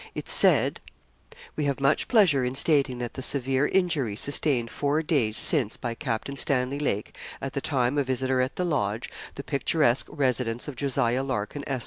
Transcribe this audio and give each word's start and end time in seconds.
It 0.15 0.27
said: 0.27 0.79
'We 1.55 1.65
have 1.65 1.79
much 1.79 2.07
pleasure 2.07 2.43
in 2.43 2.55
stating 2.55 2.97
that 2.97 3.13
the 3.13 3.21
severe 3.21 3.67
injury 3.67 4.15
sustained 4.15 4.71
four 4.71 5.03
days 5.03 5.37
since 5.37 5.77
by 5.77 5.93
Captain 5.93 6.35
Stanley 6.35 6.79
Lake, 6.79 7.15
at 7.39 7.53
the 7.53 7.61
time 7.61 7.99
a 7.99 8.03
visitor 8.03 8.41
at 8.41 8.55
the 8.55 8.65
Lodge, 8.65 9.11
the 9.35 9.43
picturesque 9.43 10.07
residence 10.09 10.67
of 10.67 10.75
Josiah 10.75 11.21
Larkin, 11.23 11.63
Esq. 11.67 11.79